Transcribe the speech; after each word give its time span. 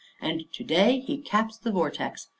And 0.19 0.51
to 0.53 0.63
day 0.63 0.99
he 1.01 1.19
caps 1.21 1.59
the 1.59 1.71
vortex. 1.71 2.27